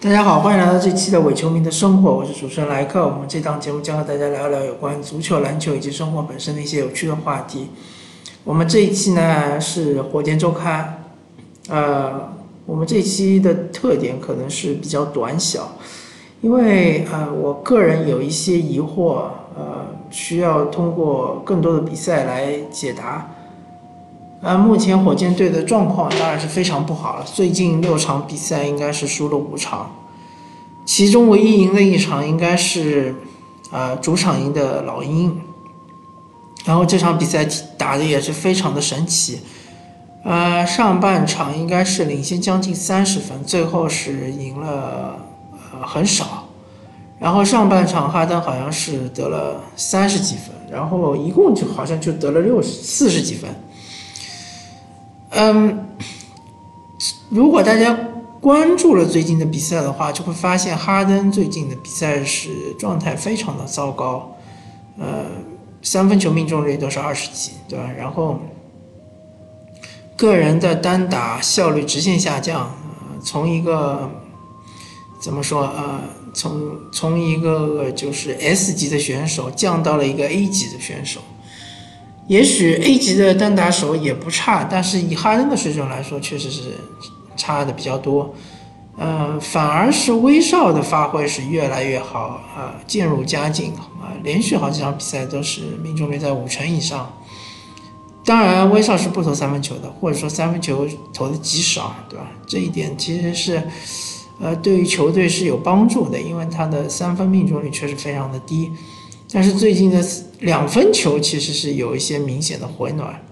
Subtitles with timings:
[0.00, 3.04] 大家好，欢迎来到这期的伪球迷的生活，我是主持人莱克。
[3.04, 7.70] 我们这档节目将和大家聊一聊有关足球、篮球以及生活本身的一些有趣的话题。
[8.44, 11.02] 我们这一期呢是火箭周刊，
[11.68, 12.30] 呃，
[12.64, 15.72] 我们这一期的特点可能是比较短小，
[16.42, 19.24] 因为呃我个人有一些疑惑，
[19.56, 23.28] 呃需要通过更多的比赛来解答。
[24.40, 27.24] 呃，目前火箭队的状况当然是非常不好了。
[27.24, 29.90] 最近六场比赛应该是输了五场，
[30.84, 33.16] 其中唯一赢的一场应该是，
[33.72, 35.40] 呃，主场赢的老鹰。
[36.64, 37.44] 然后这场比赛
[37.76, 39.40] 打的也是非常的神奇，
[40.22, 45.18] 呃，上半场应该是领先将近三十分，最后是赢了
[45.72, 46.46] 呃很少。
[47.18, 53.50] 然后上半场哈登好像是得了三十几分，然后一共就好像就得了六十四十几分。
[55.40, 55.86] 嗯，
[57.28, 57.96] 如果大家
[58.40, 64.36] 关注了最近的比赛的话，就会发现哈登最近的比赛是状态非常的糟糕，
[64.98, 65.26] 呃，
[65.80, 67.88] 三分球命中率都是二十几，对吧？
[67.96, 68.40] 然后
[70.16, 72.74] 个人的单打效率直线下降，
[73.22, 74.10] 从一个
[75.20, 76.00] 怎么说呃，
[76.34, 81.20] 从从一个就是 S 级的选手降到了一个 A 级的选手。
[82.28, 86.74] 也许 A 级的单打手也不差，但是以哈登的水准来说，确实是
[87.36, 88.34] 差的比较多。
[88.98, 97.10] 呃，反而是威少的发挥是越来越好啊，渐入佳境啊，连续好几场比赛都是命中率在五成以上。
[98.24, 102.26] 当然，威少是不投三分球的，或者说三分球投的极少，对吧？
[102.46, 103.62] 这一点其实是
[104.40, 108.72] 呃对于球队是有帮助的，因为他的三分命中率确实非常的低。
[109.30, 110.02] 但是最近的
[110.40, 113.22] 两分球其实是有一些明显的回暖，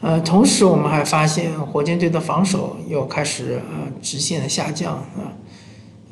[0.00, 5.34] 呃，同时我们还发现火箭队的防守又开始呃直线的下降啊，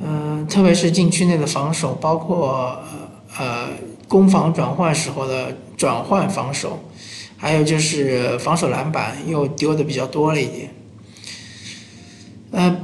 [0.01, 2.81] 嗯，特别是禁区内的防守，包括
[3.39, 3.69] 呃
[4.09, 6.81] 攻防转换时候的转换防守，
[7.37, 10.75] 还有就是防守篮板又丢的比较多了一点，
[12.51, 12.77] 呃，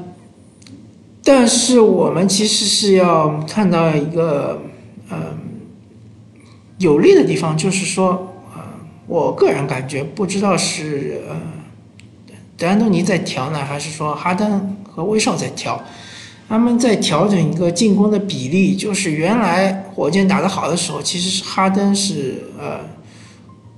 [1.25, 4.70] 但是我们其实是要看到一个。
[6.81, 8.63] 有利的地方就是说，呃，
[9.07, 11.37] 我个人感觉不知道是呃，
[12.57, 15.79] 德安东尼在调呢，还是说哈登和威少在调，
[16.49, 18.75] 他们在调整一个进攻的比例。
[18.75, 22.81] 就是原来火箭打得好的时候，其实是哈登是呃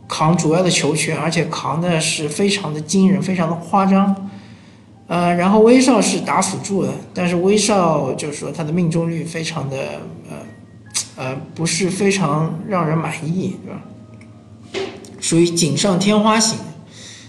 [0.07, 4.31] 扛主要的球权，而且扛的是非常的惊人，非常的夸张。
[5.09, 9.77] 呃，然后威少是打辅助的，但是威少就是说他的命中率非常的
[10.31, 10.37] 呃。
[11.17, 13.83] 呃，不是非常让人满意，对吧？
[15.21, 16.59] 属于锦上添花型。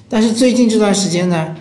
[0.08, 1.56] 但是最近这段时间呢，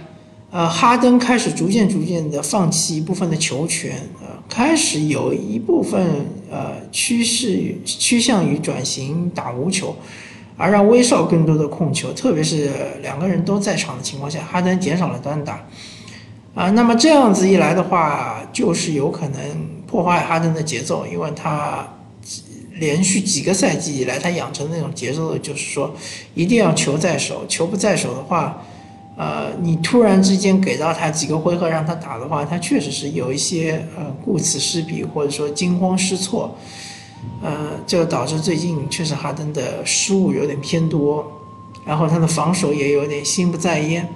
[0.50, 9.97] 呃，哈登开始逐渐逐渐的放弃一部分的球权，呃，开始有一部分呃趋势趋向于转型打无球，
[10.56, 12.71] 而让威少更多的控球，特别是
[13.03, 15.66] 两个人都在场的情况下，哈登减少了单打，
[16.55, 19.41] 啊，那么这样子一来的话，就是有可能
[19.87, 21.88] 破坏哈登的节奏，因为他。
[22.82, 25.94] 连续几个赛季以来，他养成那种节奏，就是说，
[26.34, 28.60] 一定要球在手，球不在手的话，
[29.16, 36.56] 呃，你突然之间给到他几个回合让他打的话，他确实是有一些呃顾此失彼，或者说惊慌失措，
[37.41, 41.25] 呃，就导致最近确实哈登的失误有点偏多，
[41.87, 44.09] 然后他的防守也有点心不在焉，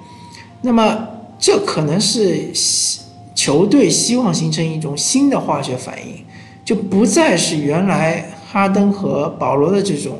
[0.62, 1.06] 那么
[1.38, 2.50] 这可能是
[3.32, 6.24] 球队希望形成一种新的化学反应，
[6.64, 8.32] 就不再是原来。
[8.56, 10.18] 哈登和保罗的这种，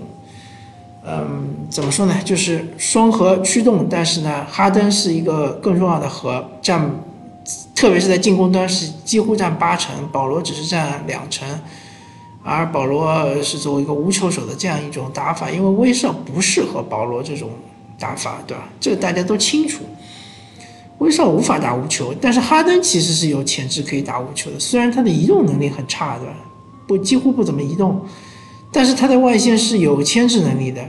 [1.07, 2.15] 嗯，怎么说呢？
[2.23, 6.87] 就是双核驱动，但是呢，哈登是一个更重要的核，占，
[7.75, 11.49] 特别是在进攻端是几乎占八成，保罗只是占两成，
[12.43, 17.49] 而保罗是作为一个无球手的这样一种打法，因为威少不适合保罗这种
[17.99, 18.69] 打法，对吧？
[18.79, 19.83] 这个大家都清楚，
[20.99, 26.34] 威少无法打无球，但是哈登其实是有潜质可以打无球的，虽然他的移动能力很差，对吧？
[26.89, 28.01] 不，几乎不怎么移动。
[28.77, 30.83] 但是他的外线是有牵制能力的，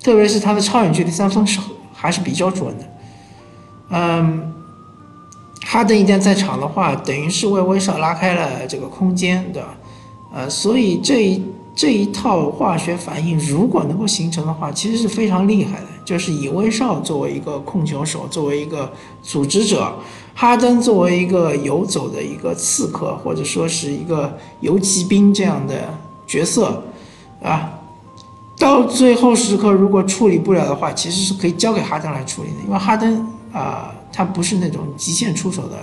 [0.00, 1.58] 特别是他的超远距离三分是
[1.92, 2.84] 还是比较准的。
[3.90, 4.54] 嗯，
[5.66, 9.74] 哈登一旦在场的话，等于是为威少拉开了这个空间，对吧？
[10.32, 11.42] 呃，所以这一
[11.74, 15.86] 这一套化学反应如果能够形成的话，其实是非常厉害的。
[16.04, 18.88] 就是以威少作为一个控球手，作为一个
[19.24, 19.92] 组织者，
[20.34, 25.92] 哈登作为一个游走的一个刺客，或者说是一个游骑兵这样的
[26.28, 26.80] 角色。
[27.42, 27.78] 啊，
[28.58, 35.76] 到最后时刻如果处理不了的话，其实是可以交给哈登来处理的，因为哈登啊，他不是那种极限出手的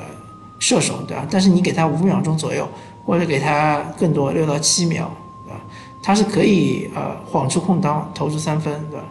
[0.60, 1.26] 射手，对吧？
[1.30, 2.68] 但是你给他五秒钟左右，
[3.06, 5.12] 或者给他更多六到七秒，
[5.46, 5.60] 对吧？
[6.02, 9.06] 他是可以呃晃出空当投出三分，对吧？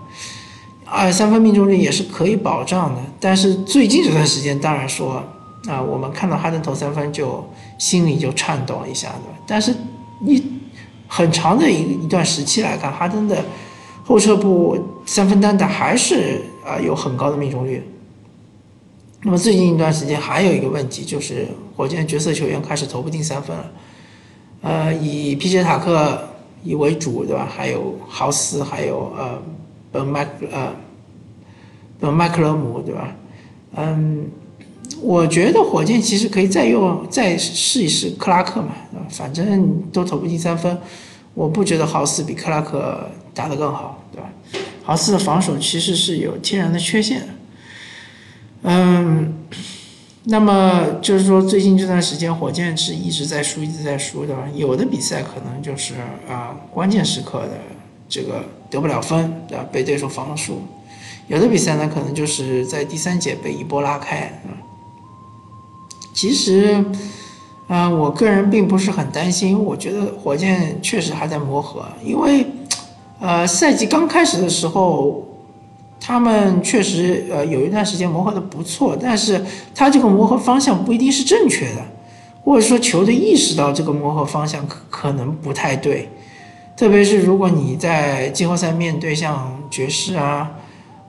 [0.90, 3.02] 二三分命中率也是可以保障的。
[3.20, 5.22] 但是最近这段时间，当然说
[5.68, 7.46] 啊，我们看到哈登投三分就
[7.76, 9.38] 心里就颤抖一下，对吧？
[9.46, 9.74] 但是
[10.20, 10.42] 你
[11.08, 13.42] 很长的一一段时期来看，哈登的
[14.04, 17.82] 后撤步三分单打还是啊有很高的命中率。
[19.24, 23.70] 那么最近一段时间还有一个问题，就是火箭角色球员开始投不进三分了，
[24.62, 26.28] 呃，以皮杰塔克
[26.62, 27.48] 以为主，对吧？
[27.50, 29.42] 还有豪斯，还有呃
[29.90, 30.72] 本麦呃
[31.98, 33.16] 本麦克勒姆，对吧？
[33.76, 34.26] 嗯，
[35.00, 38.68] 我觉得火箭其实可以再用再试一试克拉克嘛，
[39.10, 40.78] 反正都投不进三分，
[41.34, 44.30] 我不觉得豪斯比克拉克打得更好，对吧？
[44.84, 47.28] 豪斯的防守其实是有天然的缺陷。
[48.62, 49.34] 嗯，
[50.24, 54.34] 那么就是说，最近这段时间，火箭是一直在输，一直在输的。
[54.54, 55.94] 有的比赛可能就是
[56.28, 57.58] 啊，关键时刻的
[58.08, 59.64] 这个得不了分，对吧？
[59.70, 60.54] 被对手防了输；
[61.28, 64.40] 有的比赛呢，可能就是在第三节被一波拉开。
[64.44, 64.52] 嗯
[66.14, 66.84] 其实，
[67.68, 69.62] 啊，我个人并不是很担心。
[69.62, 72.44] 我觉得火箭确实还在磨合，因为，
[73.20, 75.24] 呃，赛季刚开始的时候。
[76.00, 79.44] 他们确实呃有一段时间磨合的不错，但是
[79.74, 81.82] 他这个磨合方向不一定是正确的，
[82.44, 86.08] 或者说球队意识到这个磨合方向可可能不太对，
[86.76, 90.48] 特别是如果你在季后赛面对像爵士啊，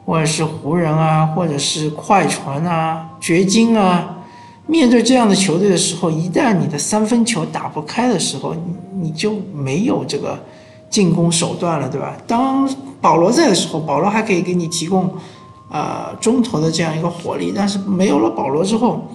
[0.06, 4.17] 或者是湖人啊，或者是快船啊、掘金啊，
[4.69, 10.39] 面对这样的球队的时候，一旦你的三分球打不开的时候，你你就没有这个
[10.92, 12.16] 进攻手段了，对吧？
[12.27, 12.69] 当
[13.01, 15.12] 保罗在的时候，保罗还可以给你提供，
[15.71, 17.51] 呃，中投的这样一个火力。
[17.56, 19.07] 但是没有了保罗之后，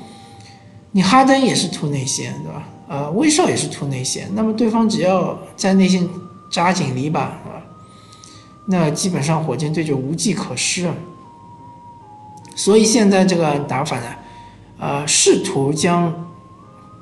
[0.90, 2.68] 你哈登也是突内线，对吧？
[2.88, 4.28] 呃，威少也是突内线。
[4.34, 6.08] 那么对方只要在内线
[6.50, 7.62] 扎紧篱笆，啊，
[8.66, 10.90] 那基本上火箭队就无计可施。
[12.56, 14.06] 所以现在这个打法呢，
[14.84, 16.12] 呃，试图将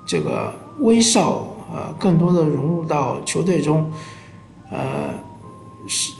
[0.07, 1.45] 这个威少
[1.75, 3.91] 呃更多的融入到球队中，
[4.71, 4.79] 呃。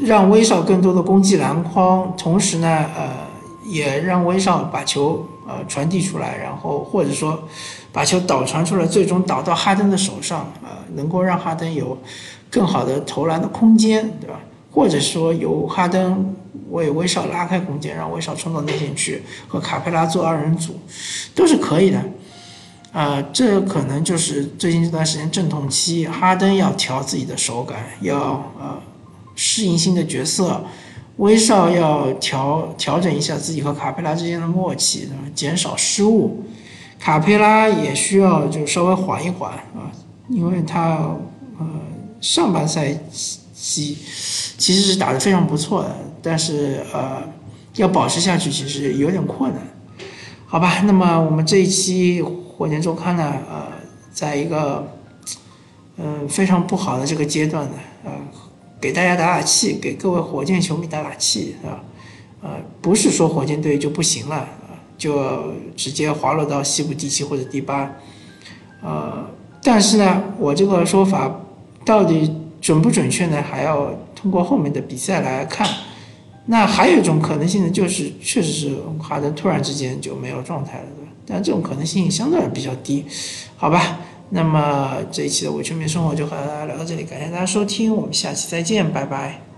[0.01, 3.11] 让威少更多的攻击篮筐，同时呢，呃，
[3.65, 7.41] 也让威少把球呃传递出来，然后或者说
[7.93, 11.97] 把球导传出来，最终导到哈登的手上，呃，能够让哈登有
[12.51, 14.41] 更好的投篮的空间，对吧？
[14.73, 16.35] 或者说由哈登
[16.71, 20.81] 为威少拉开空间，让威少冲到内线去和卡佩拉做二人组，
[21.35, 22.03] 都是可以的。
[22.93, 28.81] 啊，这可能就是最近这段时间阵痛期，哈登要调自己的手感，要呃。
[29.35, 30.63] 适应新的角色，
[31.17, 36.45] 威少要调调整一下自己和卡佩拉之间的默契，减少失误。
[37.01, 39.89] 卡佩拉也需要就稍微缓一缓啊，
[40.29, 41.17] 因为他
[41.59, 41.67] 呃
[42.21, 43.97] 上半赛季西
[44.59, 47.23] 其实是打得非常不错的，但是呃
[47.77, 49.63] 要保持下去其实有点困难。
[50.47, 53.69] 好吧，那么我们这一期火箭周刊呢，呃，
[54.13, 54.87] 在一个
[55.97, 57.75] 嗯非常不好的这个阶段呢，
[58.05, 58.11] 呃。
[58.83, 61.79] 给大家打打气，给各位火箭球迷打打气，啊，
[62.43, 62.51] 呃，
[62.81, 64.49] 不是说火箭队就不行了，
[64.99, 67.89] 就直接滑落到西部第七或者第八，
[68.83, 69.25] 呃，
[69.63, 71.31] 但是呢，我这个说法
[71.85, 72.29] 到底
[72.63, 73.43] 准不准确呢？
[73.43, 75.69] 还要通过后面的比赛来看。
[76.47, 81.13] 那还有一种可能性呢，就是确实是哈登突然之间就没有状态了，对吧？
[81.27, 83.05] 但这种可能性相对比较低，
[83.57, 83.99] 好吧？
[84.31, 89.52] 那么这一期的伪全民生活就和大家聊到这里，感谢大家收听，我们下期再见，拜拜。